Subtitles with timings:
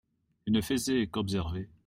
[0.47, 1.69] Il ne faisait qu’observer.